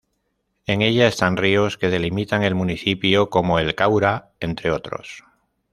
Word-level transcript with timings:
En 0.65 0.81
ella 0.81 1.07
están 1.07 1.37
ríos 1.37 1.77
que 1.77 1.89
delimitan 1.89 2.41
al 2.41 2.55
municipio 2.55 3.29
como 3.29 3.59
el 3.59 3.75
Caura, 3.75 4.31
entre 4.39 4.71
otros. 4.71 5.23